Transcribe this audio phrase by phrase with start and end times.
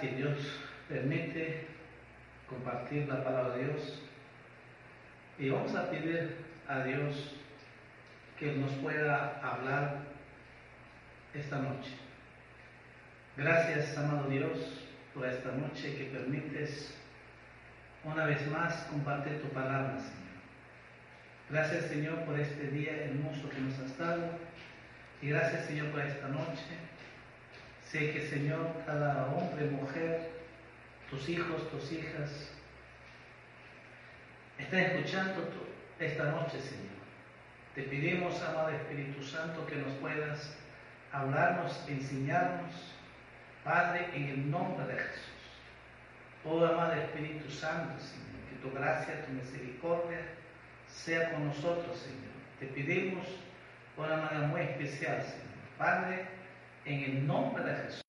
[0.00, 0.38] Que Dios
[0.88, 1.66] permite
[2.48, 4.02] compartir la palabra de Dios.
[5.38, 6.36] Y vamos a pedir
[6.68, 7.36] a Dios
[8.38, 9.98] que nos pueda hablar
[11.34, 11.92] esta noche.
[13.36, 16.94] Gracias, amado Dios, por esta noche que permites
[18.04, 20.20] una vez más compartir tu palabra, Señor.
[21.50, 24.49] Gracias, Señor, por este día hermoso que nos has dado.
[25.22, 26.90] Y gracias, Señor, por esta noche
[27.90, 30.30] Sé que, Señor, cada hombre, mujer,
[31.10, 32.52] tus hijos, tus hijas,
[34.56, 35.42] están escuchando
[35.98, 37.00] esta noche, Señor.
[37.74, 40.56] Te pedimos, amado Espíritu Santo, que nos puedas
[41.10, 42.94] hablarnos, enseñarnos,
[43.64, 45.34] Padre, en el nombre de Jesús.
[46.44, 50.20] Oh, amado Espíritu Santo, Señor, que tu gracia, tu misericordia
[50.86, 52.30] sea con nosotros, Señor.
[52.60, 53.26] Te pedimos
[54.00, 55.50] de una manera muy especial, Señor.
[55.78, 56.26] Padre,
[56.84, 58.02] en el nombre de Jesús,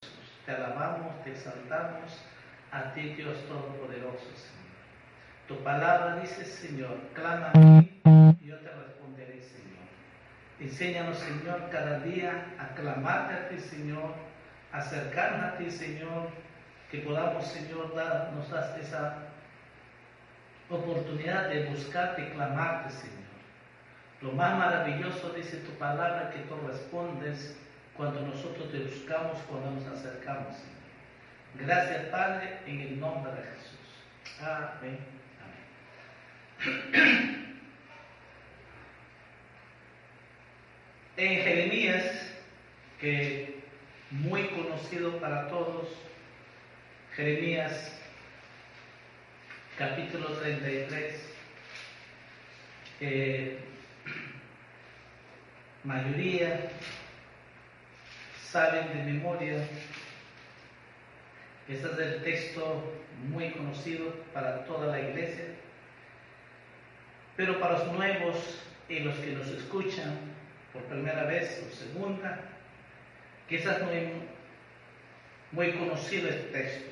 [0.46, 2.26] te alabamos, te exaltamos
[2.72, 4.62] a ti, Dios Todopoderoso, Señor.
[5.48, 8.02] Tu palabra dice, Señor, clama a mí
[8.40, 9.86] y yo te responderé, Señor.
[10.60, 14.14] Enséñanos, Señor, cada día a clamarte a ti, Señor,
[14.72, 16.30] acercarnos a ti, Señor,
[16.90, 19.18] que podamos, Señor, dar, nos das esa
[20.70, 23.21] oportunidad de buscarte y clamarte, Señor.
[24.22, 27.56] Lo más maravilloso dice tu palabra que tú
[27.98, 30.56] cuando nosotros te buscamos, cuando nos acercamos,
[31.56, 34.40] Gracias, Padre, en el nombre de Jesús.
[34.40, 34.98] Amén.
[36.62, 37.58] Amén.
[41.18, 42.32] En Jeremías,
[43.00, 43.60] que
[44.12, 45.90] muy conocido para todos,
[47.16, 47.98] Jeremías
[49.78, 51.16] capítulo 33,
[53.02, 53.60] eh,
[55.84, 56.70] mayoría
[58.44, 59.68] saben de memoria.
[61.68, 62.94] Este es el texto
[63.30, 65.46] muy conocido para toda la iglesia.
[67.38, 70.20] Pero para los nuevos y los que nos escuchan
[70.74, 72.40] por primera vez o segunda,
[73.48, 74.10] quizás no es
[75.52, 76.92] muy conocido este texto.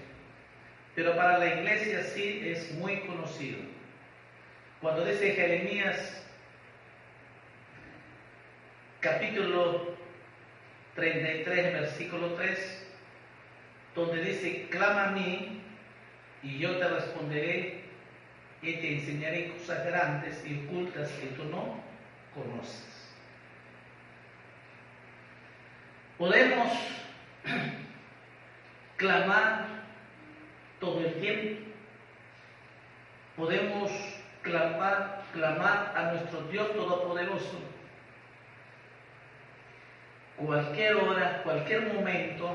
[0.95, 3.59] Pero para la iglesia sí es muy conocido.
[4.81, 6.25] Cuando dice Jeremías
[8.99, 9.95] capítulo
[10.95, 12.87] 33, versículo 3,
[13.95, 15.61] donde dice, clama a mí
[16.43, 17.83] y yo te responderé
[18.61, 21.81] y te enseñaré cosas grandes y ocultas que tú no
[22.33, 22.85] conoces.
[26.17, 26.67] Podemos
[28.97, 29.66] clamar
[30.81, 31.61] todo el tiempo.
[33.37, 33.89] Podemos
[34.41, 37.78] clamar, clamar a nuestro Dios Todopoderoso
[40.45, 42.50] cualquier hora, cualquier momento,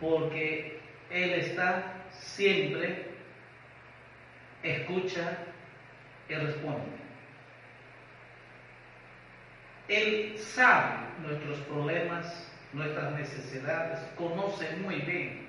[0.00, 0.80] porque
[1.10, 3.06] Él está siempre,
[4.62, 5.38] escucha
[6.28, 7.02] y responde.
[9.88, 15.48] Él sabe nuestros problemas, nuestras necesidades, conoce muy bien.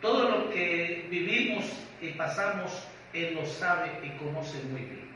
[0.00, 1.64] Todo lo que vivimos
[2.00, 5.08] y pasamos, Él lo sabe y conoce muy bien.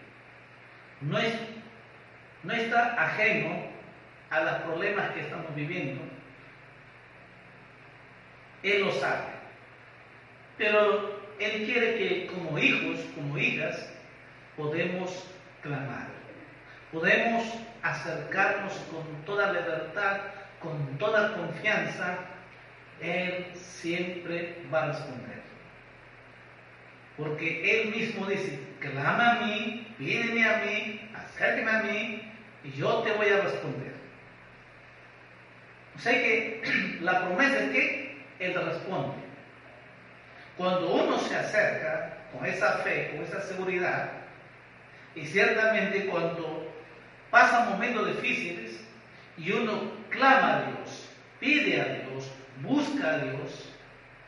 [1.03, 1.35] No es
[2.43, 3.73] no está ajeno
[4.31, 6.01] a los problemas que estamos viviendo.
[8.63, 9.25] Él lo sabe.
[10.59, 13.93] Pero Él quiere que como hijos, como hijas,
[14.57, 15.29] podemos
[15.63, 16.09] clamar.
[16.93, 17.45] Podemos
[17.83, 20.19] acercarnos con toda libertad,
[20.61, 22.19] con toda confianza.
[23.01, 25.43] Él siempre va a responder.
[27.17, 32.32] Porque Él mismo dice, clama a mí, pídeme a mí, acérqueme a mí,
[32.65, 33.93] y yo te voy a responder.
[35.97, 36.63] O sea que
[37.01, 39.23] la promesa es que Él responde.
[40.57, 44.11] Cuando uno se acerca con esa fe, con esa seguridad,
[45.15, 46.73] y ciertamente cuando
[47.31, 48.81] pasan momentos difíciles
[49.37, 51.09] y uno clama a Dios,
[51.41, 52.31] pide a Dios,
[52.63, 53.73] busca a Dios,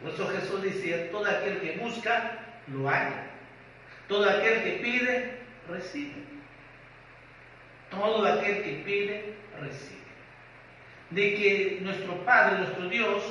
[0.04, 3.24] por eso Jesús decía, todo aquel que busca, lo halla.
[4.06, 6.33] Todo aquel que pide, recibe.
[7.94, 9.94] Todo aquel que pide, recibe.
[11.10, 13.22] De que nuestro Padre, nuestro Dios,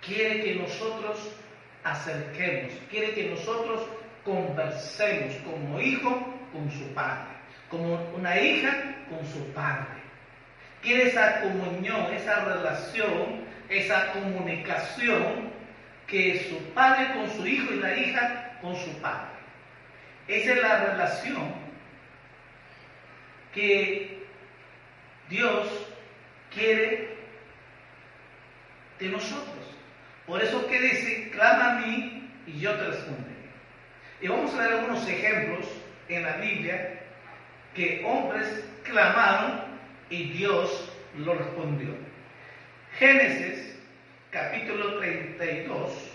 [0.00, 1.34] quiere que nosotros
[1.84, 3.86] acerquemos, quiere que nosotros
[4.24, 6.10] conversemos como hijo
[6.52, 7.34] con su padre,
[7.68, 10.02] como una hija con su padre.
[10.82, 15.52] Quiere esa comunión, esa relación, esa comunicación
[16.06, 19.34] que su padre con su hijo y la hija con su padre.
[20.28, 21.63] Esa es la relación
[23.54, 24.26] que
[25.28, 25.68] Dios
[26.52, 27.16] quiere
[28.98, 29.64] de nosotros.
[30.26, 33.34] Por eso que dice, clama a mí y yo te responderé.
[34.20, 35.66] Y vamos a ver algunos ejemplos
[36.08, 37.00] en la Biblia
[37.74, 39.64] que hombres clamaron
[40.10, 41.94] y Dios lo respondió.
[42.98, 43.76] Génesis
[44.30, 46.13] capítulo 32.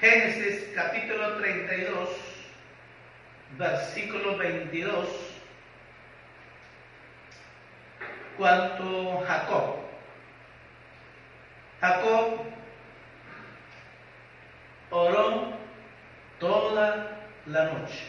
[0.00, 2.08] Génesis capítulo 32,
[3.58, 5.08] versículo 22,
[8.36, 9.76] cuanto Jacob.
[11.80, 12.44] Jacob
[14.90, 15.52] oró
[16.38, 18.04] toda la noche.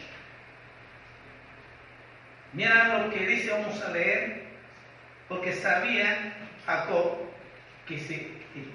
[2.52, 4.44] Mira lo que dice, vamos a leer,
[5.28, 6.34] porque sabía
[6.64, 7.18] Jacob
[7.88, 8.30] que se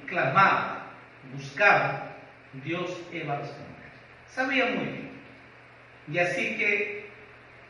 [0.05, 0.87] clamaba,
[1.33, 2.14] buscaba,
[2.63, 3.89] Dios iba a responder.
[4.33, 5.11] Sabía muy bien.
[6.11, 7.09] Y así que,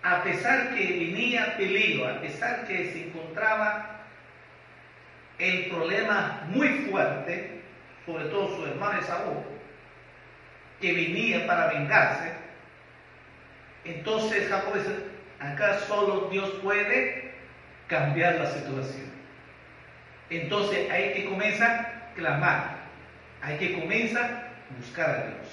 [0.03, 4.01] a pesar que venía peligro, a pesar que se encontraba
[5.39, 7.61] el problema muy fuerte,
[8.05, 9.43] sobre todo su hermano Esaú,
[10.81, 12.33] que venía para vengarse,
[13.85, 14.95] entonces Jacob dice,
[15.39, 17.31] acá solo Dios puede
[17.87, 19.05] cambiar la situación.
[20.29, 22.77] Entonces hay que comenzar a clamar,
[23.41, 24.44] hay que comenzar
[24.79, 25.47] buscar a Dios.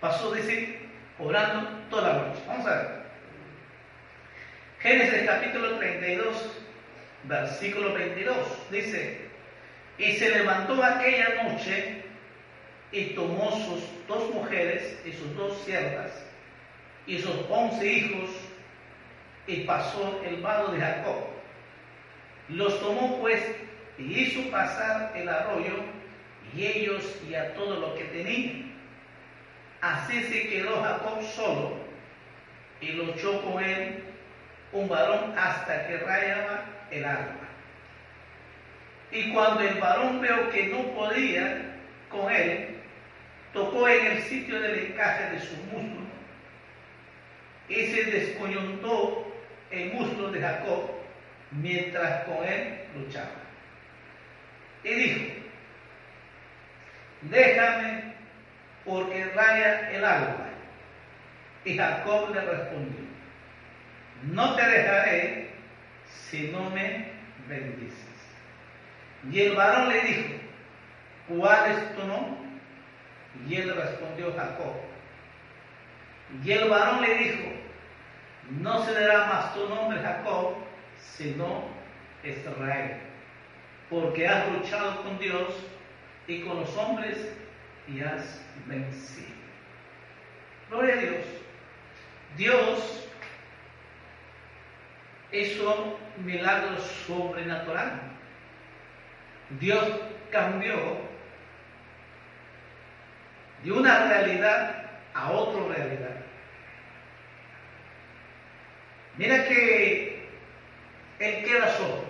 [0.00, 0.78] Pasó, dice,
[1.18, 2.42] orando toda la noche.
[2.46, 3.04] Vamos a ver.
[4.80, 6.58] Génesis capítulo 32,
[7.24, 8.36] versículo 22,
[8.70, 9.28] dice,
[9.96, 12.02] y se levantó aquella noche
[12.92, 16.10] y tomó sus dos mujeres y sus dos siervas
[17.06, 18.30] y sus once hijos
[19.46, 21.28] y pasó el vado de Jacob.
[22.48, 23.42] Los tomó pues
[23.98, 25.74] y hizo pasar el arroyo
[26.56, 28.72] y ellos y a todo lo que tenían.
[29.80, 31.76] Así se quedó Jacob solo
[32.80, 34.02] y luchó con él
[34.72, 37.48] un varón hasta que rayaba el alma.
[39.10, 41.76] Y cuando el varón vio que no podía
[42.08, 42.76] con él,
[43.52, 46.04] tocó en el sitio del encaje de su muslo
[47.68, 49.32] y se descoyuntó
[49.70, 50.90] el muslo de Jacob
[51.52, 53.30] mientras con él luchaba.
[54.82, 55.43] Y dijo,
[57.30, 58.14] déjame
[58.84, 60.48] porque raya el alma.
[61.64, 63.00] Y Jacob le respondió,
[64.24, 65.50] no te dejaré
[66.06, 67.08] si no me
[67.48, 67.98] bendices.
[69.30, 70.28] Y el varón le dijo,
[71.28, 72.44] ¿cuál es tu nombre?
[73.48, 74.74] Y él respondió Jacob.
[76.44, 77.48] Y el varón le dijo,
[78.50, 80.54] no se dará más tu nombre Jacob,
[80.98, 81.64] sino
[82.22, 82.98] Israel,
[83.88, 85.48] porque has luchado con Dios
[86.26, 87.16] y con los hombres
[87.88, 89.34] y has vencido.
[90.70, 91.24] Gloria a Dios.
[92.36, 93.08] Dios
[95.32, 98.00] hizo milagros sobrenatural.
[99.60, 99.84] Dios
[100.30, 100.74] cambió
[103.62, 106.16] de una realidad a otra realidad.
[109.16, 110.28] Mira que
[111.18, 112.04] él queda solo.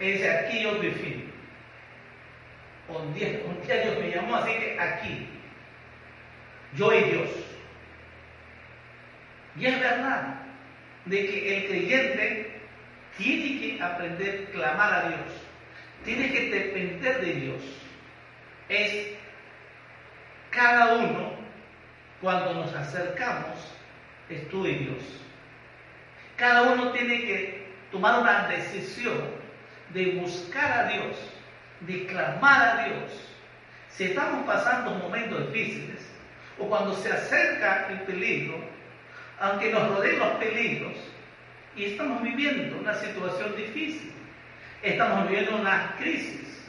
[0.00, 1.19] Él dice, aquí yo defino.
[2.90, 5.28] Un día, un día Dios me llamó, así que aquí,
[6.76, 7.30] yo y Dios.
[9.56, 10.34] Y es verdad
[11.06, 12.60] de que el creyente
[13.16, 15.20] tiene que aprender a clamar a Dios,
[16.04, 17.62] tiene que depender de Dios.
[18.68, 19.08] Es
[20.50, 21.32] cada uno,
[22.20, 23.58] cuando nos acercamos,
[24.28, 25.02] es tú y Dios.
[26.36, 29.18] Cada uno tiene que tomar una decisión
[29.90, 31.16] de buscar a Dios,
[31.80, 33.36] de clamar a Dios.
[33.90, 36.00] Si estamos pasando momentos difíciles,
[36.58, 38.58] o cuando se acerca el peligro,
[39.38, 40.92] aunque nos rodeen los peligros,
[41.76, 44.12] y estamos viviendo una situación difícil,
[44.82, 46.62] estamos viviendo una crisis,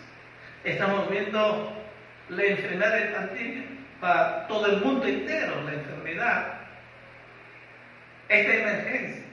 [0.64, 1.74] estamos viendo
[2.30, 2.92] la enfermedad
[4.00, 6.54] para todo el mundo entero, la enfermedad,
[8.30, 9.24] esta emergencia.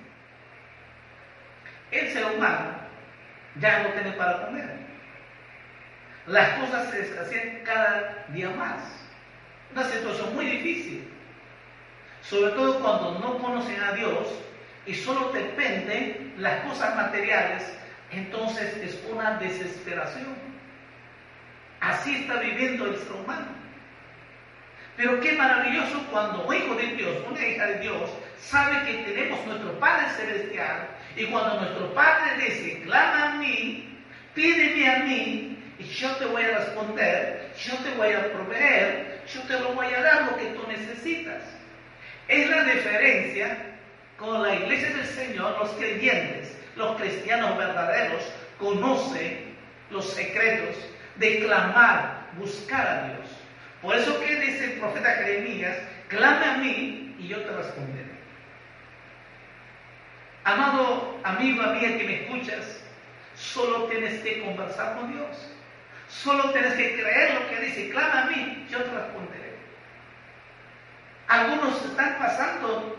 [1.91, 2.75] El ser humano
[3.61, 4.88] ya no tiene para comer.
[6.29, 8.83] Las cosas se escasean cada día más.
[9.73, 11.09] Una situación muy difícil.
[12.23, 14.29] Sobre todo cuando no conocen a Dios
[14.85, 17.73] y solo dependen las cosas materiales,
[18.11, 20.37] entonces es una desesperación.
[21.81, 23.47] Así está viviendo el ser humano.
[24.99, 29.47] Pero qué maravilloso cuando un hijo de Dios, una hija de Dios, sabe que tenemos
[29.47, 33.97] nuestro Padre Celestial y cuando nuestro Padre dice, clama a mí,
[34.35, 35.48] pídeme a mí,
[35.79, 39.87] y yo te voy a responder, yo te voy a proveer, yo te lo voy
[39.95, 41.43] a dar lo que tú necesitas.
[42.27, 43.59] Es la diferencia
[44.17, 48.23] con la iglesia del Señor, los creyentes, los cristianos verdaderos,
[48.59, 49.57] conocen
[49.91, 50.77] los secretos
[51.17, 53.29] de clamar, buscar a Dios.
[53.81, 55.77] Por eso que dice el profeta Jeremías,
[56.09, 58.19] clame a mí y yo te responderé.
[60.43, 62.81] Amado amigo, amiga que me escuchas,
[63.37, 65.37] solo tienes que conversar con Dios.
[66.09, 69.55] Solo tienes que creer lo que dice, clama a mí, yo te responderé.
[71.29, 72.99] Algunos están pasando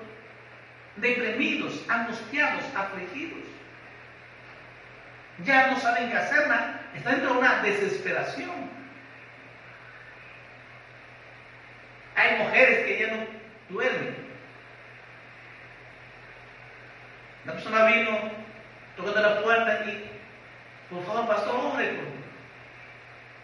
[0.97, 3.43] deprimidos, angustiados, afligidos.
[5.43, 6.47] Ya no saben qué hacer,
[6.95, 8.69] están en una desesperación.
[12.15, 13.25] Hay mujeres que ya no
[13.69, 14.29] duermen.
[17.45, 18.19] La persona vino
[18.97, 20.11] tocando la puerta y,
[20.89, 22.18] por favor, pastor, hombre, por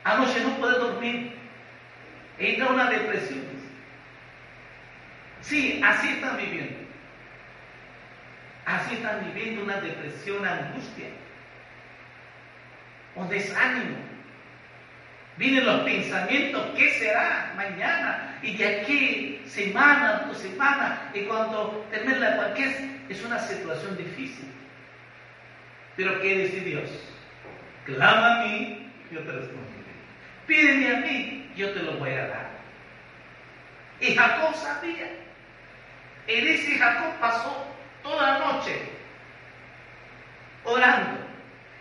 [0.06, 1.34] Anoche no puede dormir.
[2.38, 3.44] Entra una depresión.
[5.42, 6.86] Sí, así están viviendo.
[8.66, 11.08] Así están viviendo una depresión, angustia,
[13.16, 13.98] un desánimo.
[15.38, 18.40] Vienen los pensamientos, ¿qué será mañana?
[18.42, 22.70] Y de aquí, semana, dos semanas, y cuando termina la cualquier,
[23.10, 24.52] es una situación difícil.
[25.96, 26.90] Pero ¿qué dice Dios?
[27.86, 29.75] Clama a mí, yo te responderé.
[30.48, 32.50] Pídeme a mí, yo te lo voy a dar.
[34.00, 35.08] Y Jacob sabía.
[36.28, 37.68] Y dice Jacob pasó
[38.04, 38.96] toda la noche
[40.66, 41.20] orando,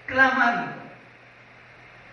[0.06, 0.72] clamando.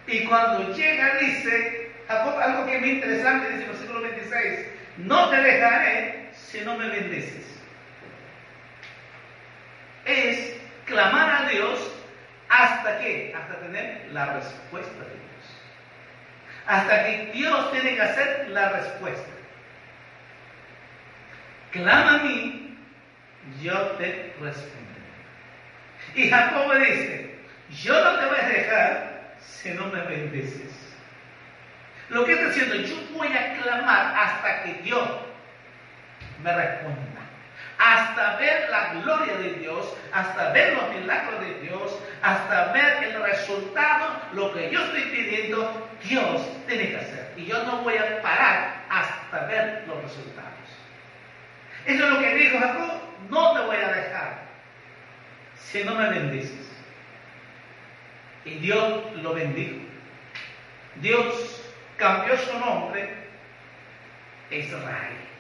[0.08, 4.60] Y cuando llega dice, Jacob, algo que es muy interesante, dice el versículo 26,
[4.98, 7.46] no te dejaré si no me bendices.
[10.06, 11.92] Es clamar a Dios
[12.50, 15.22] hasta que, hasta tener la respuesta de Dios.
[16.68, 19.30] Hasta que Dios tiene que hacer la respuesta.
[21.72, 22.78] Clama a mí,
[23.62, 24.82] yo te responderé.
[26.16, 27.40] Y Jacob dice,
[27.84, 30.72] yo no te voy a dejar si no me bendices.
[32.10, 35.10] Lo que está diciendo, yo voy a clamar hasta que Dios
[36.44, 37.11] me responda.
[37.84, 43.24] Hasta ver la gloria de Dios, hasta ver los milagros de Dios, hasta ver el
[43.24, 47.34] resultado, lo que yo estoy pidiendo, Dios tiene que hacer.
[47.38, 50.52] Y yo no voy a parar hasta ver los resultados.
[51.88, 54.42] Eso es lo que dijo Jacob, no te voy a dejar
[55.56, 56.70] si no me bendices.
[58.46, 59.78] Y Dios lo bendijo.
[60.98, 61.64] Dios
[61.98, 63.10] cambió su nombre
[64.52, 65.31] Israel.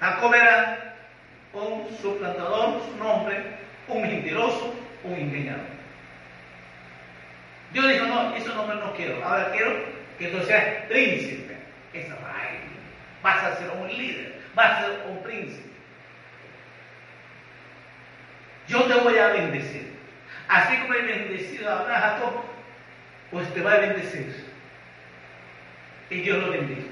[0.00, 0.94] Jacob era
[1.52, 3.42] un suplantador, su nombre,
[3.88, 4.74] un mentiroso,
[5.04, 5.78] un engañador.
[7.72, 8.22] Dios dijo, no,
[8.54, 9.24] nombre no quiero.
[9.24, 9.72] Ahora quiero
[10.18, 11.48] que tú seas príncipe.
[11.92, 12.60] Israel.
[13.22, 15.68] Vas a ser un líder, vas a ser un príncipe.
[18.68, 19.92] Yo te voy a bendecir.
[20.48, 22.32] Así como he bendecido a Abraham, Jacob,
[23.30, 24.44] pues te va a bendecir.
[26.10, 26.88] Y Dios lo bendijo.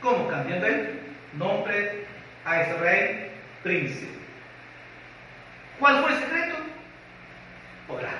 [0.00, 0.28] ¿Cómo?
[0.28, 1.00] Cambiando el
[1.34, 2.05] nombre
[2.46, 3.30] a Israel
[3.62, 4.18] príncipe.
[5.78, 6.56] ¿Cuál fue el secreto?
[7.88, 8.18] Orar,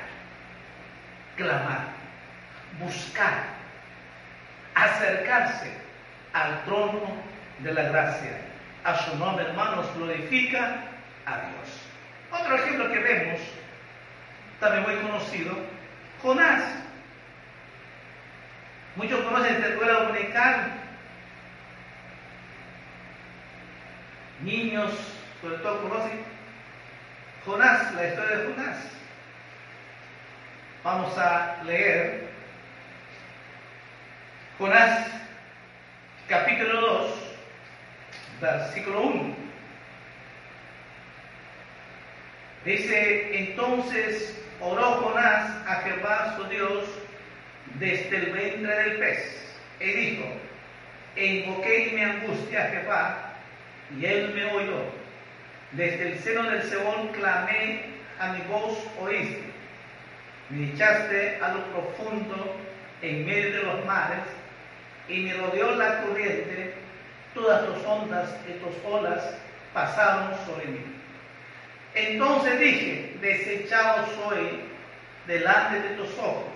[1.37, 1.87] clamar,
[2.81, 3.45] buscar,
[4.75, 5.73] acercarse
[6.33, 7.17] al trono
[7.61, 8.41] de la gracia.
[8.85, 10.77] A su nombre, hermanos, glorifica
[11.25, 11.81] a Dios.
[12.31, 13.41] Otro ejemplo que vemos
[14.61, 15.57] también muy conocido,
[16.23, 16.63] Jonás.
[18.97, 20.86] Muchos conocen esta escuela dominical.
[24.41, 24.93] Niños,
[25.41, 26.21] sobre todo conocen
[27.45, 28.77] Jonás, la historia de Jonás.
[30.85, 32.29] Vamos a leer.
[34.59, 35.09] Jonás
[36.29, 37.11] capítulo 2,
[38.41, 39.37] versículo 1.
[42.65, 46.85] Dice, entonces oró Jonás a Jehová su Dios
[47.75, 50.25] desde el vientre del pez y dijo,
[51.17, 53.26] invoqué mi angustia a Jehová
[53.99, 54.83] y él me oyó.
[55.73, 57.85] Desde el seno del Seol clamé
[58.19, 59.45] a mi voz oíste.
[60.49, 62.57] Me echaste a lo profundo
[63.03, 64.25] en medio de los mares
[65.09, 66.75] y me rodeó la corriente,
[67.35, 69.23] todas tus ondas y tus olas
[69.73, 70.81] pasaron sobre mí.
[71.95, 74.61] Entonces dije, desechado soy
[75.27, 76.53] delante de tus ojos,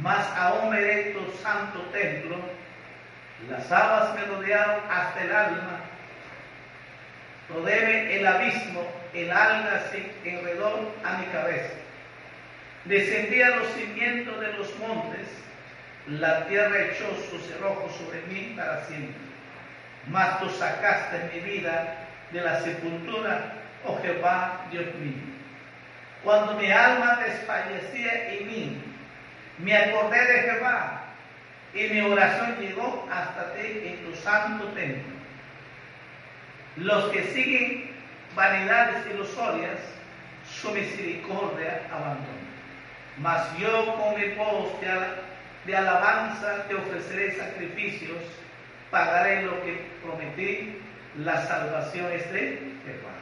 [0.00, 2.36] mas aún veré tu santo templo.
[3.48, 5.79] Las aguas me rodearon hasta el alma,
[7.54, 11.74] rodeé el abismo, el alga se enredó a mi cabeza.
[12.84, 15.26] Descendí a los cimientos de los montes,
[16.06, 19.14] la tierra echó sus cerrojos sobre mí para siempre.
[20.08, 23.52] Mas tú sacaste mi vida de la sepultura,
[23.84, 25.22] oh Jehová, Dios mío.
[26.24, 28.82] Cuando mi alma desfallecía en mí,
[29.58, 31.02] me acordé de Jehová
[31.74, 35.19] y mi oración llegó hasta ti en tu santo templo.
[36.76, 37.90] Los que siguen
[38.34, 39.78] vanidades ilusorias,
[40.48, 42.40] su misericordia abandona.
[43.18, 44.72] Mas yo con mi voz
[45.66, 48.18] de, alabanza te ofreceré sacrificios,
[48.90, 50.80] pagaré lo que prometí,
[51.18, 53.14] la salvación es de Jehová.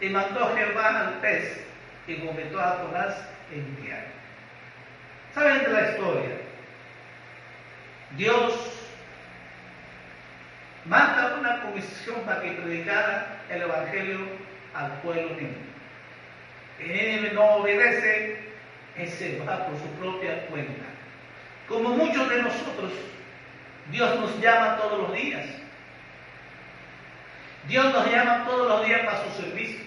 [0.00, 1.64] Y mandó Jehová al pez
[2.06, 3.14] y vomitó a Jonás
[3.52, 4.04] en tierra.
[5.34, 6.36] ¿Saben de la historia?
[8.16, 8.71] Dios
[10.84, 14.18] manda una comisión para que predicara el Evangelio
[14.74, 15.72] al pueblo niño.
[16.80, 18.38] Él no obedece,
[18.96, 20.84] ese va por su propia cuenta.
[21.68, 22.92] Como muchos de nosotros,
[23.90, 25.46] Dios nos llama todos los días.
[27.68, 29.80] Dios nos llama todos los días para su servicio.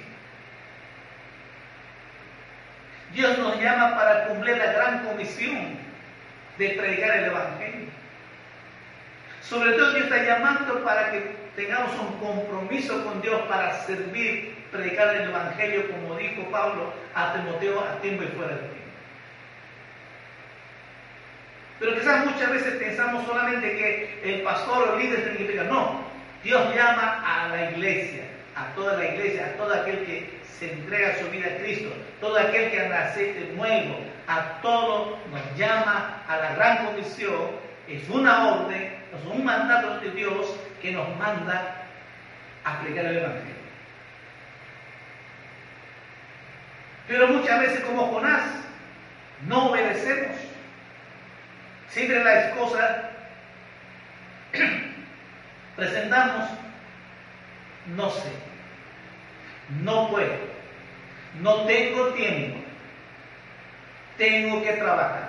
[3.14, 5.78] Dios nos llama para cumplir la gran comisión
[6.58, 7.85] de predicar el Evangelio.
[9.50, 15.16] Sobre todo Dios está llamando para que tengamos un compromiso con Dios para servir, predicar
[15.16, 18.76] el Evangelio, como dijo Pablo a Timoteo, a tiempo y fuera de tiempo.
[21.80, 25.66] Pero quizás muchas veces pensamos solamente que el pastor o el líder predicar.
[25.68, 26.02] No,
[26.44, 28.24] Dios llama a la iglesia,
[28.56, 32.38] a toda la iglesia, a todo aquel que se entrega su vida a Cristo, todo
[32.38, 38.48] aquel que anda aceite nuevo, a todo nos llama a la gran comisión, es una
[38.48, 41.84] orden, es un mandato de Dios que nos manda
[42.64, 43.56] a predicar el Evangelio.
[47.08, 48.44] Pero muchas veces como Jonás,
[49.48, 50.38] no obedecemos.
[51.90, 52.92] Siempre las cosas
[55.76, 56.50] presentamos,
[57.96, 58.32] no sé,
[59.82, 60.36] no puedo,
[61.42, 62.58] no tengo tiempo,
[64.18, 65.25] tengo que trabajar.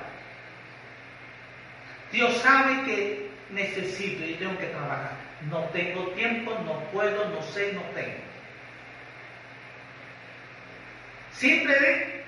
[2.17, 5.13] Dios sabe que necesito y tengo que trabajar.
[5.51, 8.17] No tengo tiempo, no puedo, no sé, no tengo.
[11.33, 12.25] Siempre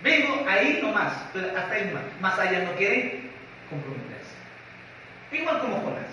[0.00, 2.04] vengo ahí nomás, pero hasta ahí nomás.
[2.20, 3.32] Más allá no quieren
[3.68, 4.36] comprometerse.
[5.32, 6.06] Igual como Jonás.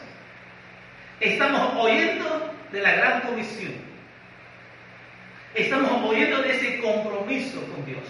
[1.20, 3.74] Estamos oyendo de la gran comisión.
[5.54, 8.06] Estamos oyendo de ese compromiso con Dios.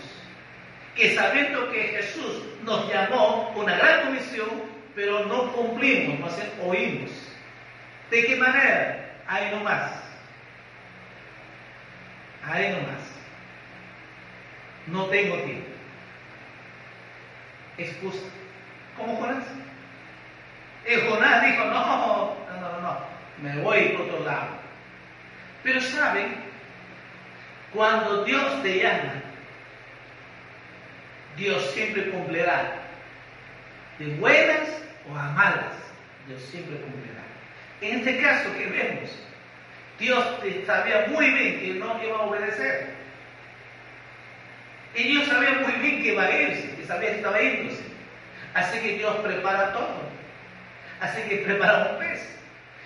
[0.95, 4.47] Que sabiendo que Jesús nos llamó una gran comisión,
[4.95, 7.11] pero no cumplimos, no oímos.
[8.11, 9.09] ¿De qué manera?
[9.27, 9.91] Ahí nomás.
[12.45, 13.01] Ahí nomás.
[14.87, 15.69] No tengo tiempo.
[17.77, 18.27] Excusa.
[18.97, 19.45] ¿Cómo Jonás?
[20.85, 22.97] Y Jonás dijo, no, no, no, no,
[23.41, 24.47] me voy por otro lado.
[25.63, 26.35] Pero saben,
[27.73, 29.28] cuando Dios te llama,
[31.39, 32.73] Dios siempre cumplirá.
[33.97, 34.69] De buenas
[35.09, 35.73] o a malas,
[36.27, 37.23] Dios siempre cumplirá.
[37.81, 39.09] En este caso que vemos,
[39.97, 40.25] Dios
[40.65, 42.93] sabía muy bien que no iba a obedecer.
[44.95, 47.83] Y Dios sabía muy bien que iba a irse, que sabía que estaba yéndose.
[48.53, 50.09] Así que Dios prepara todo.
[50.99, 52.37] Así que prepara un pez.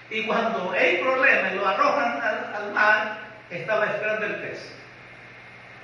[0.10, 2.22] Y cuando hay problema y lo arrojan
[2.56, 3.18] al, mar,
[3.50, 4.76] estaba esperando el pez.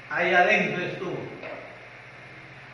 [0.09, 1.38] Ahí adentro estuvo.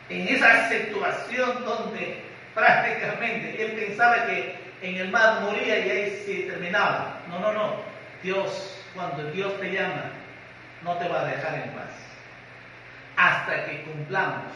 [0.08, 2.22] En esa situación donde
[2.54, 7.20] prácticamente él pensaba que en el mar moría y ahí se terminaba.
[7.28, 7.76] No, no, no.
[8.22, 10.10] Dios, cuando Dios te llama,
[10.82, 11.90] no te va a dejar en paz.
[13.16, 14.52] Hasta que cumplamos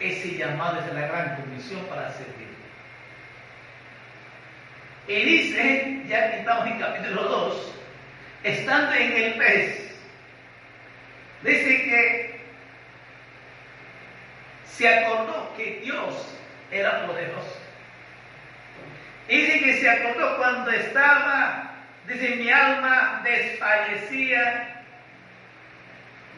[0.00, 2.46] ese llamado desde la gran comisión para servir.
[5.08, 7.74] Y dice, ya que estamos en capítulo 2,
[8.42, 9.96] estando en el pez,
[11.42, 12.25] dice que
[14.76, 16.36] se acordó que Dios
[16.70, 17.60] era poderoso.
[19.28, 21.70] Y dice que se acordó cuando estaba,
[22.06, 24.84] dice, mi alma desfallecía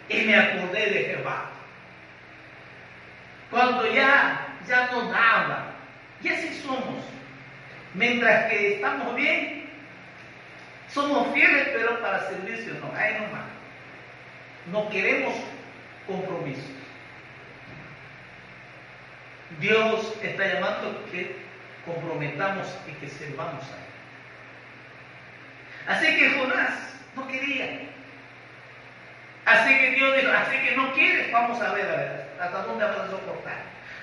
[0.09, 1.51] y me acordé de Jehová.
[3.51, 5.73] Cuando ya, ya no daba.
[6.23, 7.05] Y así somos.
[7.95, 9.69] Mientras que estamos bien,
[10.93, 13.47] somos fieles, pero para servicio no, hay nomás.
[14.71, 15.35] No queremos
[16.07, 16.79] compromisos.
[19.61, 21.37] Dios está llamando que
[21.85, 23.89] comprometamos y que servamos a Él.
[25.89, 26.73] Así que Jonás
[27.17, 27.81] no quería.
[29.47, 32.85] Así que Dios dijo, así que no quieres, vamos a ver, a ver, hasta dónde
[32.85, 33.57] vas a soportar.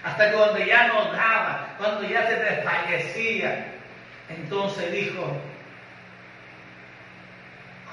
[0.03, 3.67] Hasta cuando ya no daba, cuando ya se desfallecía.
[4.29, 5.39] Entonces dijo,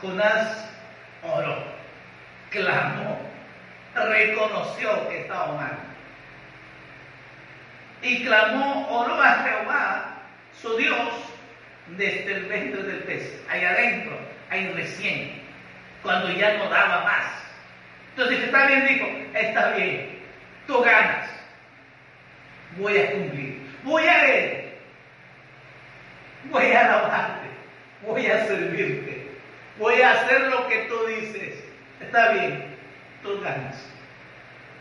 [0.01, 0.71] Jonás
[1.23, 1.63] oró,
[2.51, 3.21] clamó,
[3.95, 5.92] reconoció que estaba mal.
[8.03, 10.15] Y clamó, oró a Jehová,
[10.61, 11.09] su Dios,
[11.97, 14.19] desde el ventre del pez, ahí adentro,
[14.51, 15.41] ahí recién,
[16.03, 17.25] cuando ya no daba más.
[18.11, 20.19] Entonces, está bien, dijo, está bien,
[20.67, 21.31] tú ganas,
[22.77, 24.79] voy a cumplir, voy a ver,
[26.51, 27.49] voy a alabarte,
[28.03, 29.29] voy a servirte,
[29.79, 31.65] voy a hacer lo que tú dices,
[32.01, 32.77] está bien,
[33.23, 33.77] tú ganas.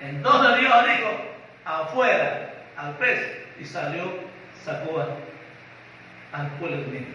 [0.02, 1.22] Entonces Dios dijo,
[1.66, 2.51] afuera,
[2.82, 4.12] al pez, y salió,
[4.66, 5.06] sacó
[6.34, 7.06] al pueblo de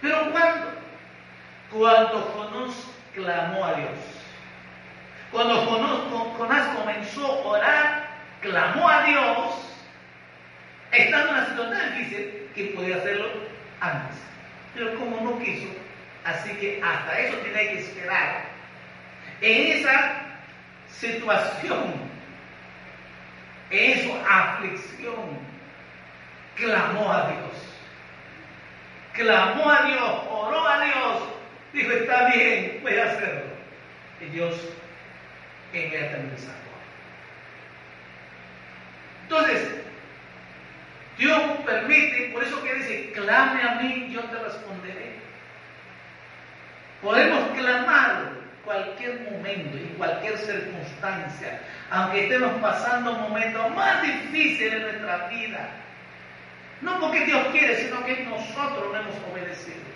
[0.00, 0.72] Pero cuando,
[1.70, 2.74] cuando Jonás
[3.14, 3.98] clamó a Dios,
[5.30, 5.54] cuando
[6.36, 8.06] Jonás, comenzó a orar,
[8.40, 9.76] clamó a Dios,
[10.90, 13.26] estando en una situación difícil que podía hacerlo
[13.80, 14.18] antes.
[14.74, 15.68] Pero como no quiso,
[16.24, 18.44] así que hasta eso tiene que esperar.
[19.40, 20.22] En esa
[20.88, 22.05] situación,
[23.70, 25.38] en su aflicción,
[26.56, 27.76] clamó a Dios.
[29.12, 31.22] Clamó a Dios, oró a Dios,
[31.72, 33.56] dijo, está bien, voy a hacerlo.
[34.20, 34.54] Y Dios
[35.72, 36.52] inmediatamente sacó.
[39.22, 39.76] Entonces,
[41.18, 45.16] Dios permite, por eso que dice, clame a mí, yo te responderé.
[47.02, 55.28] Podemos clamar cualquier momento y cualquier circunstancia, aunque estemos pasando momentos más difíciles en nuestra
[55.28, 55.68] vida.
[56.82, 59.86] No porque Dios quiere, sino que nosotros no hemos obedecido.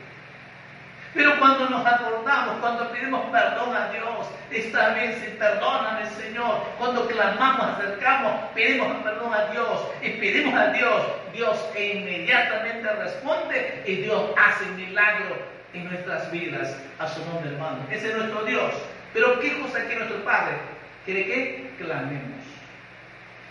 [1.13, 6.65] Pero cuando nos acordamos, cuando pedimos perdón a Dios, bien, si perdóname Señor.
[6.79, 11.03] Cuando clamamos, acercamos, pedimos perdón a Dios y pedimos a Dios,
[11.33, 17.87] Dios inmediatamente responde y Dios hace milagro en nuestras vidas a su nombre, hermano.
[17.91, 18.73] Ese es nuestro Dios.
[19.13, 20.57] Pero ¿qué cosa quiere nuestro Padre?
[21.05, 22.45] Quiere que clamemos.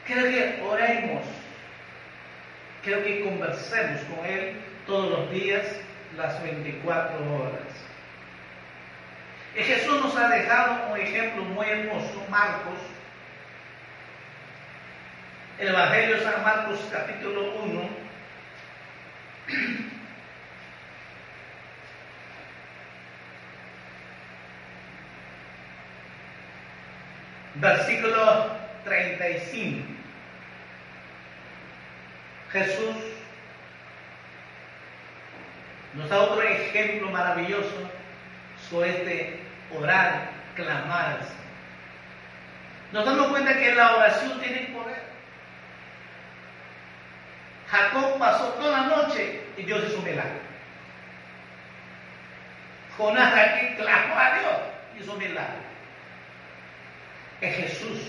[0.05, 1.23] Quiere que oremos.
[2.83, 4.53] Quiere que conversemos con Él
[4.85, 5.65] todos los días
[6.17, 7.79] las 24 horas.
[9.55, 12.79] Y Jesús nos ha dejado un ejemplo muy hermoso, Marcos,
[15.57, 17.89] el Evangelio de San Marcos capítulo 1,
[27.59, 28.47] versículo
[28.85, 29.85] 35.
[32.51, 32.95] Jesús
[35.93, 37.89] nos da otro ejemplo maravilloso
[38.69, 39.39] sobre este
[39.77, 41.19] orar, clamar
[42.91, 45.03] Nos damos cuenta que la oración tiene poder.
[47.69, 50.39] Jacob pasó toda la noche y Dios hizo un milagro.
[52.97, 54.53] Jonás aquí clamó a Dios
[54.95, 55.68] y hizo un milagro.
[57.41, 57.99] Es Jesús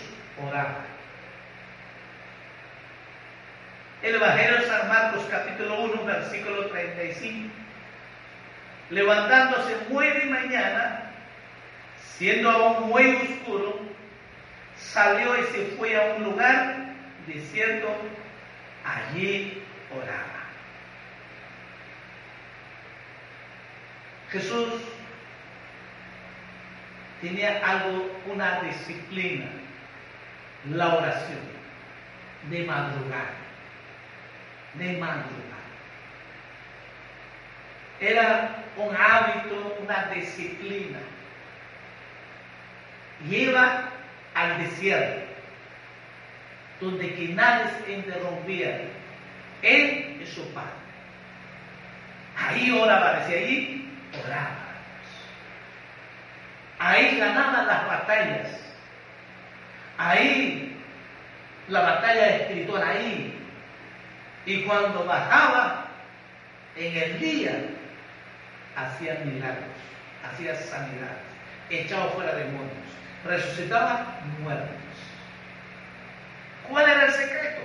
[0.42, 0.84] oraba.
[4.02, 7.60] El Evangelio de San Marcos capítulo 1 versículo 35
[8.90, 11.12] levantándose muy de mañana,
[12.16, 13.80] siendo aún muy oscuro,
[14.76, 16.76] salió y se fue a un lugar
[17.26, 17.88] desierto,
[18.84, 19.62] allí
[19.96, 20.40] oraba.
[24.30, 24.68] Jesús
[27.20, 29.46] tenía algo, una disciplina,
[30.70, 31.38] la oración,
[32.50, 33.30] de madrugar,
[34.74, 35.60] de madrugar.
[38.00, 40.98] Era un hábito, una disciplina.
[43.28, 43.90] Lleva
[44.34, 45.26] al desierto,
[46.80, 48.80] donde que nadie se interrumpía,
[49.60, 50.70] Él es su Padre.
[52.38, 53.92] Ahí oraba, decía allí,
[54.24, 54.59] oraba.
[56.80, 58.48] Ahí ganaba las batallas.
[59.98, 60.82] Ahí
[61.68, 63.38] la batalla espiritual, ahí.
[64.46, 65.86] Y cuando bajaba
[66.76, 67.52] en el día,
[68.74, 69.68] hacía milagros,
[70.24, 71.16] hacía sanidad,
[71.68, 72.72] echaba fuera demonios,
[73.26, 74.70] resucitaba muertos.
[76.66, 77.60] ¿Cuál era el secreto?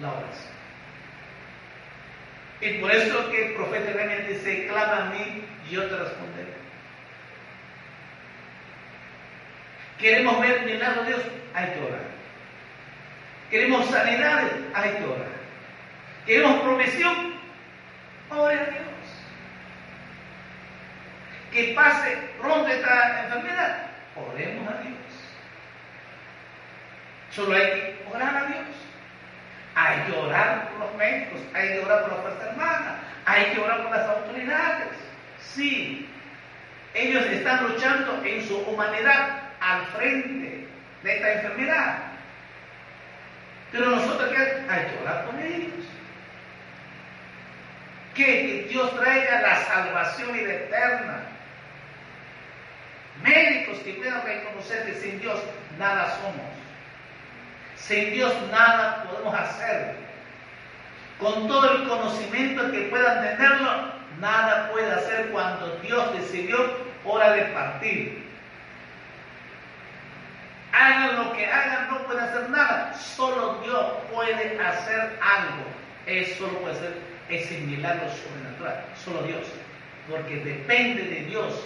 [0.00, 0.50] La oración.
[2.62, 6.59] Y por eso que el profeta Daniel dice, clama a mí, yo te responderé.
[10.00, 12.00] Queremos ver milagros de Dios, hay que orar.
[13.50, 15.40] Queremos sanidades, hay que orar.
[16.24, 17.34] Queremos provisión,
[18.30, 18.84] ore a Dios.
[21.52, 23.86] Que pase pronto esta enfermedad,
[24.16, 24.96] oremos a Dios.
[27.30, 28.66] Solo hay que orar a Dios.
[29.74, 33.60] Hay que orar por los médicos, hay que orar por las fuerzas hermanas, hay que
[33.60, 34.88] orar por las autoridades.
[35.40, 36.08] Sí,
[36.94, 39.39] ellos están luchando en su humanidad
[39.70, 40.66] al frente
[41.02, 41.98] de esta enfermedad.
[43.72, 44.64] Pero nosotros ¿qué?
[44.68, 45.84] hay que orar por ellos.
[48.14, 51.20] Que Dios traiga la salvación y la eterna.
[53.22, 55.40] Médicos que puedan reconocer que sin Dios
[55.78, 56.46] nada somos.
[57.76, 59.94] Sin Dios nada podemos hacer.
[61.18, 66.56] Con todo el conocimiento que puedan tenerlo, nada puede hacer cuando Dios decidió
[67.04, 68.29] hora de partir.
[70.72, 72.94] Hagan lo que hagan, no pueden hacer nada.
[72.94, 75.64] Solo Dios puede hacer algo.
[76.06, 78.84] Eso solo puede ser ese milagro sobrenatural.
[79.04, 79.46] Solo Dios.
[80.08, 81.64] Porque depende de Dios.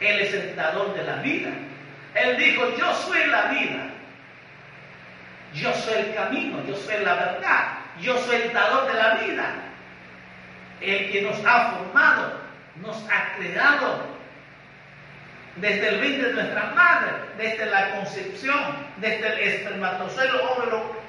[0.00, 1.50] Él es el dador de la vida.
[2.14, 3.92] Él dijo, yo soy la vida.
[5.54, 9.54] Yo soy el camino, yo soy la verdad, yo soy el dador de la vida.
[10.80, 12.40] El que nos ha formado,
[12.76, 14.06] nos ha creado
[15.56, 20.30] desde el vientre de nuestra madre, desde la concepción, desde el espermatozoide,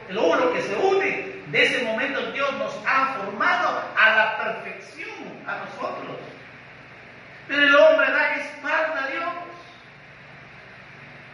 [0.10, 1.34] el óvulo que se une.
[1.48, 5.10] De ese momento Dios nos ha formado a la perfección,
[5.48, 6.18] a nosotros.
[7.48, 9.34] Pero el hombre da espalda a Dios.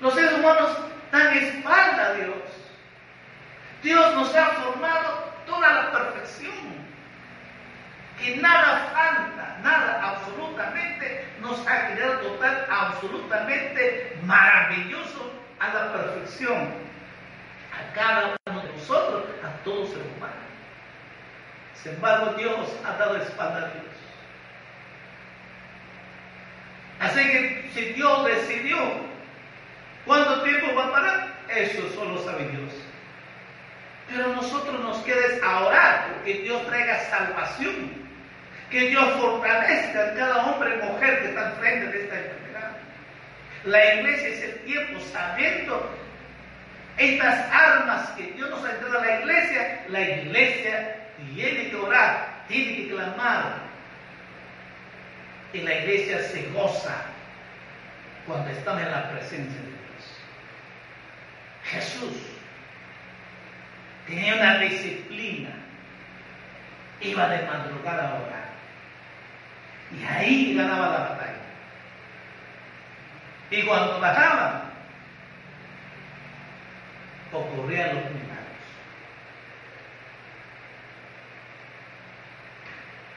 [0.01, 0.77] Los seres humanos
[1.11, 2.35] dan espalda a Dios.
[3.81, 6.88] Dios nos ha formado toda la perfección.
[8.19, 16.73] Que nada falta, nada absolutamente nos ha creado total, absolutamente maravilloso a la perfección.
[17.71, 20.33] A cada uno de nosotros, a todo ser humano.
[21.75, 23.85] Sin embargo, Dios ha dado espalda a Dios.
[26.99, 28.77] Así que si Dios decidió
[30.05, 32.73] cuánto tiempo va a parar, eso solo sabe Dios.
[34.09, 37.98] Pero a nosotros nos queda a orar porque Dios traiga salvación.
[38.69, 42.71] Que Dios fortalezca a cada hombre y mujer que está frente de esta enfermedad.
[43.65, 45.99] La iglesia es el tiempo sabiendo
[46.97, 49.85] estas armas que Dios nos ha entregado a la iglesia.
[49.87, 50.95] La iglesia
[51.33, 53.69] tiene que orar, tiene que clamar.
[55.53, 56.95] Y la iglesia se goza
[58.27, 60.21] cuando estamos en la presencia de Dios.
[61.63, 62.13] Jesús
[64.07, 65.49] tenía una disciplina.
[67.01, 68.38] Iba de madrugada a orar.
[69.91, 71.33] Y ahí ganaba la batalla.
[73.51, 74.63] Y cuando bajaba,
[77.31, 78.29] ocurrían los milagros.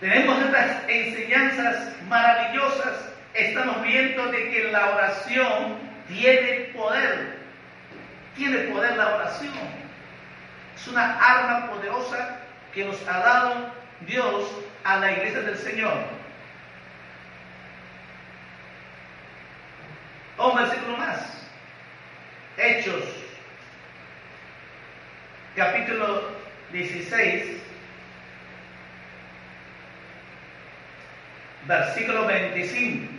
[0.00, 3.12] Tenemos estas enseñanzas maravillosas.
[3.34, 7.38] Estamos viendo de que la oración tiene poder.
[8.34, 9.52] Tiene poder la oración.
[10.74, 12.38] Es una arma poderosa
[12.74, 14.50] que nos ha dado Dios
[14.84, 15.92] a la iglesia del Señor.
[20.42, 21.20] Un versículo más.
[22.56, 23.04] Hechos,
[25.54, 26.32] capítulo
[26.72, 27.62] 16,
[31.68, 33.12] versículo 25.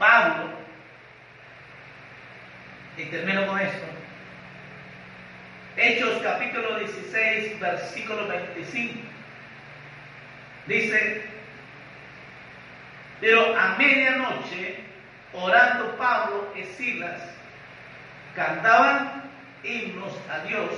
[0.00, 0.50] Pablo,
[2.96, 3.86] y termino con esto.
[5.76, 8.94] Hechos capítulo 16, versículo 25.
[10.66, 11.31] Dice,
[13.22, 14.80] pero a medianoche,
[15.32, 17.22] orando Pablo y Silas,
[18.34, 19.30] cantaban
[19.62, 20.70] himnos a Dios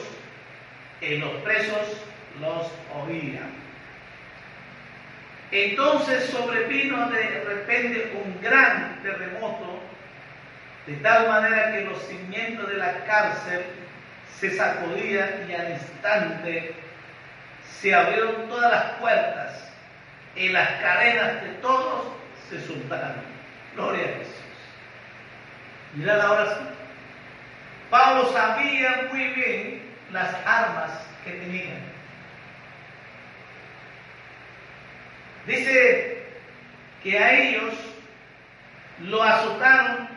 [1.00, 2.04] y los presos
[2.38, 2.70] los
[3.02, 3.50] oían.
[5.52, 9.80] Entonces sobrevino de repente un gran terremoto,
[10.86, 13.64] de tal manera que los cimientos de la cárcel
[14.38, 16.74] se sacudía y al instante
[17.80, 19.72] se abrieron todas las puertas
[20.36, 23.22] y las cadenas de todos se soltaron.
[23.74, 24.34] Gloria a Jesús.
[25.94, 26.68] Mira la oración.
[27.90, 30.90] Pablo sabía muy bien las armas
[31.24, 31.78] que tenían.
[35.46, 36.26] Dice
[37.02, 37.74] que a ellos
[39.00, 40.08] lo azotaron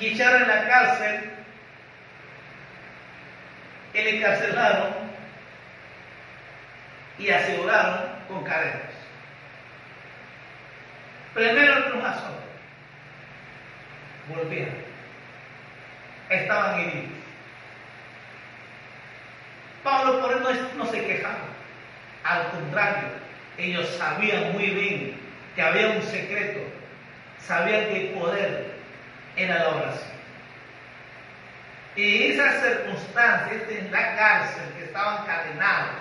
[0.00, 1.34] y echaron en la cárcel
[4.02, 4.92] le encarcelaron
[7.18, 8.93] y aseguraron con cadenas.
[11.34, 12.38] Primero los azotaron,
[14.28, 14.74] volvieron,
[16.30, 17.10] estaban heridos.
[19.82, 21.38] Pablo por eso no se quejaba,
[22.22, 23.08] al contrario,
[23.58, 25.20] ellos sabían muy bien
[25.56, 26.60] que había un secreto,
[27.40, 28.74] sabían que el poder
[29.36, 30.14] era la oración.
[31.96, 35.96] Y esas circunstancias en la cárcel que estaban cadenados,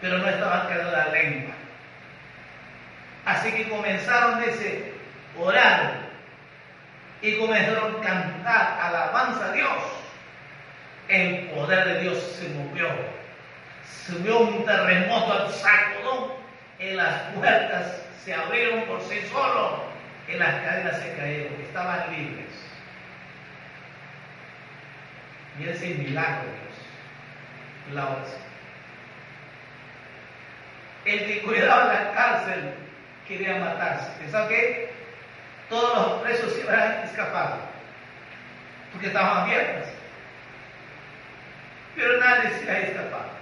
[0.00, 1.54] pero no estaban cadenados la lengua.
[3.24, 6.04] Así que comenzaron a orar
[7.22, 9.82] y comenzaron a cantar alabanza a Dios.
[11.08, 12.88] El poder de Dios se movió.
[14.20, 16.32] Vio un terremoto al sacudón
[16.78, 19.80] y las puertas se abrieron por sí solos
[20.28, 22.50] y las cadenas se cayeron, estaban libres.
[25.58, 28.44] Y ese milagro Dios, la oración.
[31.04, 32.83] El que cuidaba la cárcel
[33.26, 34.10] quería matarse.
[34.18, 34.92] Pensaba que
[35.68, 37.56] todos los presos iban a escapar
[38.92, 39.88] porque estaban abiertas.
[41.96, 43.34] Pero nadie se ha escapado.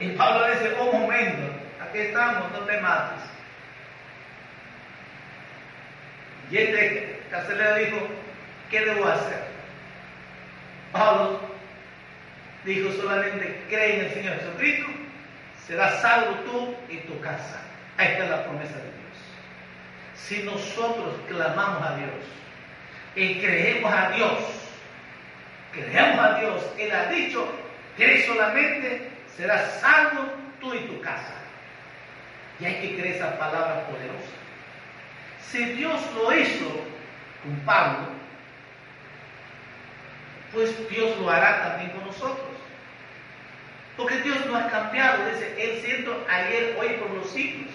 [0.00, 1.52] Y Pablo dice, un momento,
[1.82, 3.24] aquí estamos, no te mates.
[6.50, 8.08] Y este carcelero dijo,
[8.70, 9.42] ¿qué debo hacer?
[10.92, 11.40] Pablo
[12.64, 14.86] dijo solamente, cree en el Señor Jesucristo,
[15.66, 17.60] serás salvo tú y tu casa.
[17.98, 18.94] Ahí está la promesa de Dios.
[20.14, 22.10] Si nosotros clamamos a Dios
[23.16, 24.38] y creemos a Dios,
[25.72, 27.46] creemos a Dios, Él ha dicho,
[27.96, 31.34] que solamente serás salvo tú y tu casa.
[32.60, 34.30] Y hay que creer esa palabra poderosa.
[35.50, 36.66] Si Dios lo hizo
[37.42, 38.10] con Pablo,
[40.52, 42.46] pues Dios lo hará también con nosotros.
[43.96, 47.72] Porque Dios no ha cambiado, dice, Él siento ayer, hoy, por los siglos.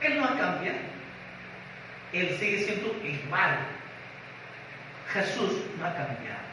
[0.00, 0.78] Él no ha cambiado.
[2.12, 3.58] Él sigue siendo igual.
[5.12, 6.48] Jesús no ha cambiado.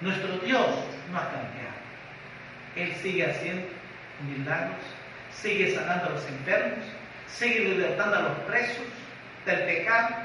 [0.00, 0.66] Nuestro Dios
[1.10, 1.74] no ha cambiado.
[2.76, 3.68] Él sigue haciendo
[4.28, 4.84] milagros,
[5.32, 6.84] sigue sanando a los enfermos,
[7.28, 8.86] sigue libertando a los presos
[9.46, 10.16] del pecado,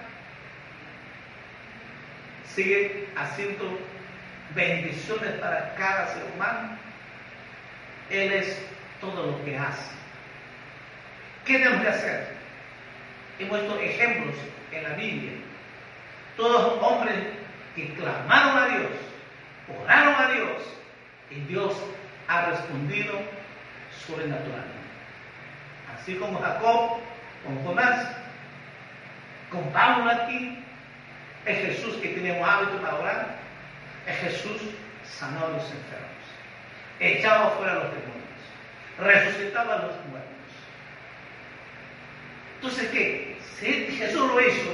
[2.46, 3.80] sigue haciendo
[4.56, 6.78] bendiciones para cada ser humano.
[8.10, 8.60] Él es
[9.00, 9.92] todo lo que hace.
[11.46, 12.39] ¿Qué tenemos que hacer?
[13.40, 14.36] Hemos visto ejemplos
[14.72, 15.32] en la Biblia.
[16.36, 17.16] Todos hombres
[17.76, 18.92] que clamaron a Dios,
[19.82, 20.62] oraron a Dios,
[21.32, 21.74] y Dios
[22.28, 23.14] ha respondido
[24.06, 24.80] sobrenaturalmente.
[25.94, 27.00] Así como Jacob,
[27.46, 28.08] con Jonás,
[29.50, 30.64] con Pablo aquí,
[31.46, 33.36] es Jesús que tenemos hábito para orar,
[34.06, 34.62] es Jesús
[35.04, 36.26] sanó a los enfermos,
[37.00, 38.40] echaba fuera a los demonios,
[39.00, 40.39] resucitaba a los muertos.
[42.62, 43.38] Entonces, ¿qué?
[43.58, 44.70] Si Jesús lo hizo,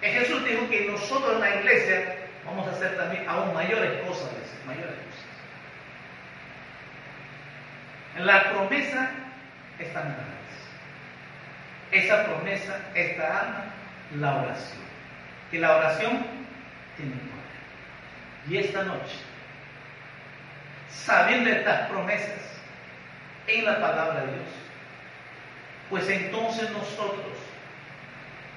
[0.00, 4.30] Jesús dijo que nosotros en la iglesia vamos a hacer también aún mayores cosas,
[4.66, 5.28] mayores cosas.
[8.24, 9.10] La promesa
[9.78, 10.02] está
[11.92, 13.66] en Esa promesa está
[14.12, 14.88] en la oración.
[15.52, 16.26] Que la oración
[16.96, 18.48] tiene poder.
[18.48, 19.18] Y esta noche,
[20.90, 22.40] sabiendo estas promesas
[23.46, 24.48] en la palabra de Dios,
[25.90, 27.36] pues entonces nosotros,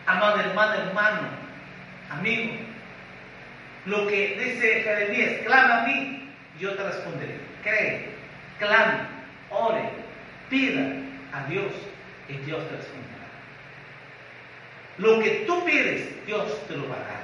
[0.05, 1.27] amado hermano, hermano,
[2.09, 2.53] amigo,
[3.85, 6.29] lo que dice Jeremías, clama a mí,
[6.59, 7.39] yo te responderé.
[7.63, 8.09] Cree,
[8.59, 8.99] clame,
[9.49, 9.89] ore,
[10.49, 10.87] pida
[11.33, 11.71] a Dios
[12.27, 13.11] y Dios te responderá.
[14.97, 17.23] Lo que tú pides, Dios te lo va a dar.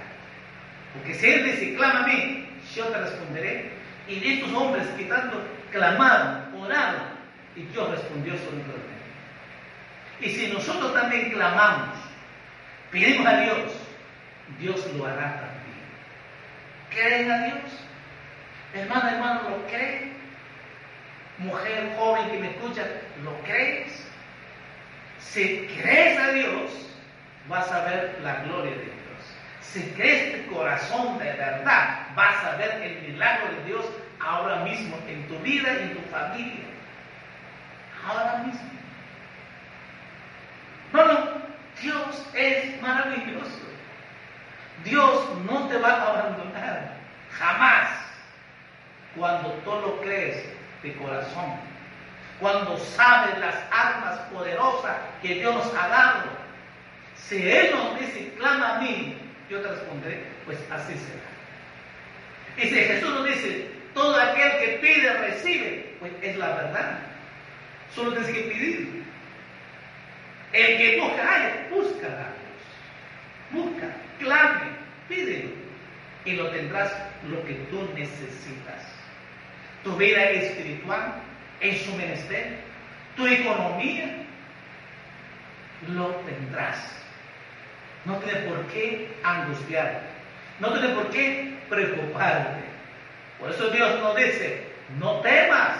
[0.93, 3.71] Porque si Él dice, clama a mí, yo te responderé.
[4.07, 5.37] Y de estos hombres que tanto
[5.71, 7.17] clamaron, oraron,
[7.55, 8.96] y Dios respondió sobre todo.
[10.19, 11.95] Y si nosotros también clamamos,
[12.91, 13.73] pedimos a Dios,
[14.59, 15.57] Dios lo hará también.
[16.89, 17.87] ¿Creen a Dios?
[18.73, 20.17] Hermano, hermano, ¿lo creen?
[21.37, 22.83] Mujer joven que me escucha,
[23.23, 24.07] ¿lo crees?
[25.19, 26.71] Si crees a Dios,
[27.47, 28.95] vas a ver la gloria de Dios.
[29.61, 33.85] Si crees de corazón de verdad, vas a ver el milagro de Dios
[34.19, 36.65] ahora mismo en tu vida y en tu familia.
[38.07, 38.69] Ahora mismo.
[40.93, 41.19] No, no,
[42.33, 43.67] Es maravilloso.
[44.83, 46.97] Dios no te va a abandonar,
[47.31, 47.89] jamás.
[49.15, 50.45] Cuando tú lo crees
[50.83, 51.59] de corazón,
[52.39, 56.23] cuando sabes las armas poderosas que Dios nos ha dado,
[57.15, 59.17] si Él nos dice, clama a mí,
[59.49, 61.27] yo te responderé, pues así será.
[62.57, 66.99] Y si Jesús nos dice, todo aquel que pide, recibe, pues es la verdad.
[67.93, 69.06] Solo tienes que pedir.
[70.53, 72.45] El que busca, busca a Dios.
[73.51, 73.87] Busca,
[74.19, 74.71] clame,
[75.07, 75.49] pídelo.
[76.25, 76.91] Y lo tendrás
[77.29, 78.85] lo que tú necesitas.
[79.83, 81.13] Tu vida espiritual,
[81.61, 82.57] en su menester,
[83.15, 84.25] tu economía,
[85.87, 86.77] lo tendrás.
[88.05, 90.07] No tienes por qué angustiarte.
[90.59, 92.61] No tienes por qué preocuparte.
[93.39, 94.63] Por eso Dios nos dice,
[94.99, 95.77] no temas,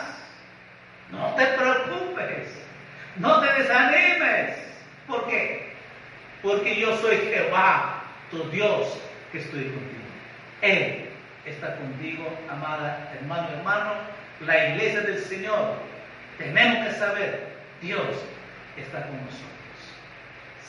[1.11, 2.66] no te preocupes,
[3.20, 4.57] no te desanimes.
[5.07, 5.74] ¿Por qué?
[6.41, 8.99] Porque yo soy Jehová, tu Dios,
[9.32, 10.03] que estoy contigo.
[10.61, 11.09] Él
[11.45, 13.93] está contigo, amada hermano, hermano.
[14.41, 15.76] La iglesia del Señor,
[16.38, 17.47] tenemos que saber,
[17.82, 18.07] Dios
[18.76, 19.47] está con nosotros.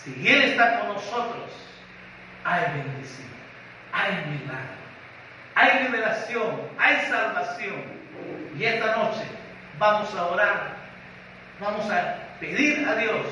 [0.02, 1.50] Si Él está con nosotros,
[2.44, 3.28] hay bendición,
[3.92, 4.78] hay milagro,
[5.54, 7.98] hay liberación, hay salvación.
[8.58, 9.22] Y esta noche
[9.78, 10.76] vamos a orar,
[11.60, 13.26] vamos a pedir a Dios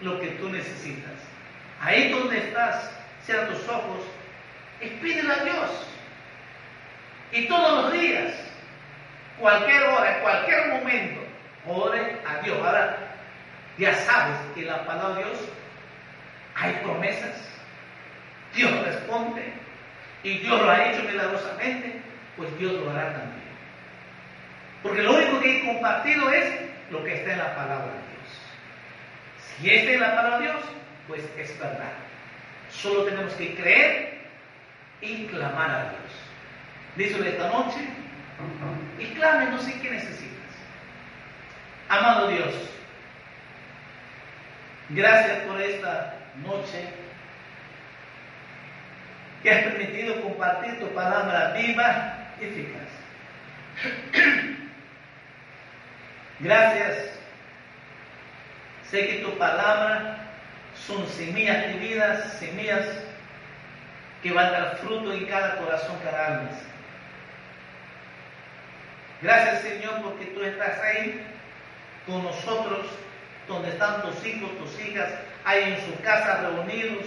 [0.00, 1.12] lo que tú necesitas.
[1.80, 2.90] Ahí donde estás,
[3.24, 4.00] cierra tus ojos
[4.80, 5.70] y pídele a Dios.
[7.32, 8.34] Y todos los días,
[9.38, 11.20] cualquier hora, cualquier momento,
[11.66, 12.58] ore a Dios.
[12.58, 12.98] Ahora,
[13.78, 15.38] ya sabes que la palabra de Dios
[16.54, 17.48] hay promesas.
[18.54, 19.44] Dios responde
[20.22, 22.00] y Dios lo ha hecho milagrosamente,
[22.36, 23.40] pues Dios lo hará también.
[24.82, 26.52] Porque lo único que he compartido es
[26.90, 27.92] lo que está en la palabra.
[29.58, 30.64] Si está en la palabra de Dios,
[31.08, 31.92] pues es verdad.
[32.70, 34.20] Solo tenemos que creer
[35.00, 36.12] y clamar a Dios.
[36.96, 37.80] Díselo esta noche
[38.98, 40.30] y clame, no sé qué necesitas.
[41.88, 42.54] Amado Dios,
[44.90, 46.88] gracias por esta noche
[49.42, 52.88] que has permitido compartir tu palabra viva y eficaz.
[56.40, 57.09] Gracias.
[58.90, 60.18] Sé que tu palabra
[60.86, 62.84] son semillas vidas, semillas
[64.22, 66.50] que van a dar fruto en cada corazón, cada alma.
[69.22, 71.24] Gracias Señor porque tú estás ahí
[72.06, 72.86] con nosotros,
[73.46, 75.08] donde están tus hijos, tus hijas,
[75.44, 77.04] ahí en su casa reunidos,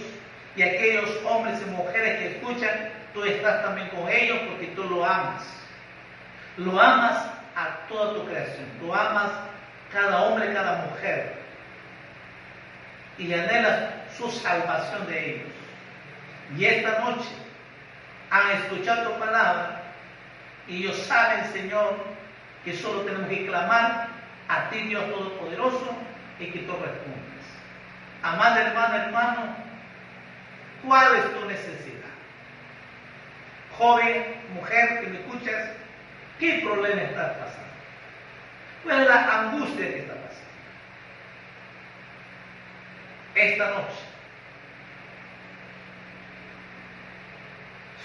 [0.56, 5.04] y aquellos hombres y mujeres que escuchan, tú estás también con ellos porque tú lo
[5.04, 5.42] amas.
[6.56, 7.26] Lo amas
[7.56, 9.32] a toda tu creación, tú amas
[9.92, 11.33] cada hombre, cada mujer,
[13.18, 15.48] y anhelas su salvación de ellos.
[16.56, 17.28] Y esta noche
[18.30, 19.82] han escuchado tu palabra
[20.68, 21.96] y ellos saben, Señor,
[22.64, 24.08] que solo tenemos que clamar
[24.48, 25.96] a ti, Dios Todopoderoso,
[26.38, 27.24] y que tú respondes.
[28.22, 29.56] Amada hermana, hermano,
[30.84, 31.94] ¿cuál es tu necesidad?
[33.76, 35.70] Joven, mujer que me escuchas,
[36.38, 37.64] ¿qué problema estás pasando?
[38.82, 40.43] ¿Cuál es la angustia que está pasando?
[43.34, 44.00] Esta noche,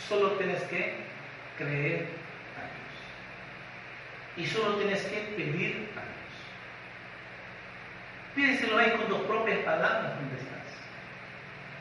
[0.08, 0.96] solo tienes que
[1.58, 2.08] creer
[2.58, 2.88] a Dios.
[4.38, 6.20] Y solo tienes que pedir a Dios.
[8.34, 10.60] Pídeselo ahí con tus propias palabras donde estás.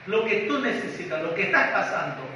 [0.07, 2.29] Lo que tú necesitas, lo que estás pasando,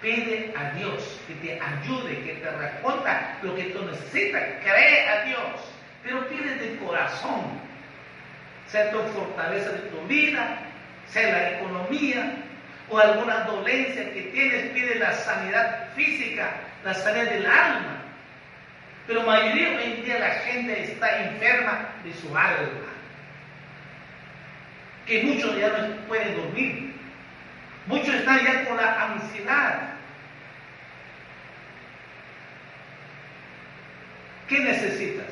[0.00, 4.42] pide a Dios que te ayude, que te responda lo que tú necesitas.
[4.62, 5.60] Cree a Dios,
[6.04, 7.69] pero pide de corazón.
[8.70, 10.58] Sea tu fortaleza de tu vida,
[11.08, 12.36] sea la economía
[12.88, 16.52] o alguna dolencia que tienes, pide la sanidad física,
[16.84, 18.02] la sanidad del alma.
[19.06, 22.90] Pero mayoría hoy en día la gente está enferma de su alma
[25.10, 26.94] que muchos ya no pueden dormir.
[27.86, 29.94] Muchos están ya con la ansiedad.
[34.48, 35.26] ¿Qué necesitas?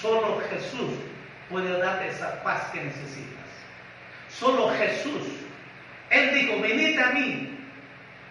[0.00, 0.92] Solo Jesús
[1.48, 3.46] puede darte esa paz que necesitas.
[4.28, 5.22] Solo Jesús.
[6.10, 7.58] Él dijo, venid a mí,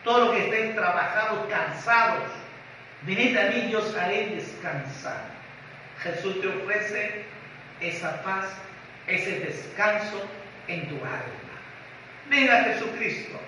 [0.03, 2.29] todos los que estén trabajados, cansados,
[3.01, 5.25] venid a mí, yo os haré descansar.
[5.99, 7.25] Jesús te ofrece
[7.81, 8.45] esa paz,
[9.07, 10.21] ese descanso
[10.67, 11.55] en tu alma.
[12.29, 13.39] Ven a Jesucristo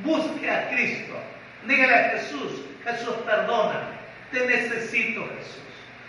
[0.00, 1.14] Busque a Cristo.
[1.66, 3.96] Dígale a Jesús, Jesús, perdóname.
[4.30, 5.62] Te necesito, Jesús.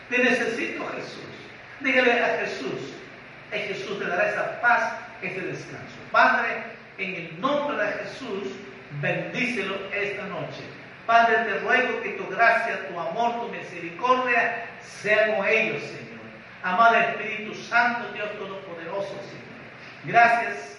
[0.10, 1.24] Te necesito, Jesús.
[1.82, 2.94] Dígale a Jesús.
[3.54, 5.96] Y Jesús te dará esa paz, ese descanso.
[6.12, 6.64] Padre,
[6.98, 8.54] en el nombre de Jesús,
[9.02, 10.64] bendícelo esta noche.
[11.06, 16.20] Padre, te ruego que tu gracia, tu amor, tu misericordia sea con ellos, Señor.
[16.64, 19.48] Amado Espíritu Santo, Dios Todopoderoso, Señor.
[20.04, 20.78] Gracias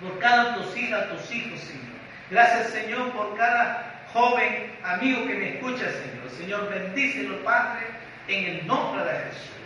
[0.00, 1.80] por cada tus hijas, tus hijos, Señor.
[2.30, 6.30] Gracias, Señor, por cada joven amigo que me escucha, Señor.
[6.36, 7.86] Señor, bendícelo, Padre,
[8.28, 9.59] en el nombre de Jesús.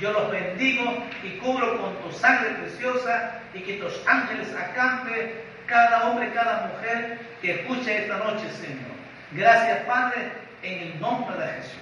[0.00, 6.08] Yo los bendigo y cubro con tu sangre preciosa y que tus ángeles acampen cada
[6.08, 8.96] hombre, cada mujer que escuche esta noche, Señor.
[9.32, 10.32] Gracias, Padre,
[10.62, 11.74] en el nombre de Jesús.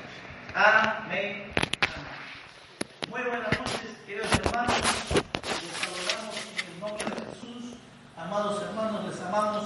[0.52, 1.44] Amén.
[3.08, 4.74] Muy buenas noches, queridos hermanos.
[5.44, 7.78] Les saludamos en el nombre de Jesús.
[8.16, 9.64] Amados hermanos, les amamos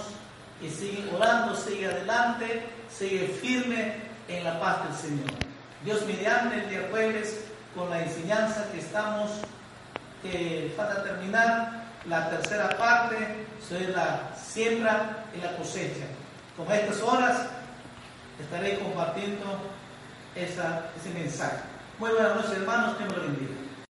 [0.61, 3.95] y sigue orando, sigue adelante, sigue firme
[4.29, 5.31] en la paz del Señor.
[5.85, 9.31] Dios mediante el día jueves con la enseñanza que estamos
[10.25, 16.05] eh, para terminar la tercera parte sobre la siembra y la cosecha.
[16.57, 17.47] Con estas horas
[18.41, 19.45] estaré compartiendo
[20.35, 21.59] esa, ese mensaje.
[21.99, 23.62] Muy buenas noches hermanos, que me lo bendiga.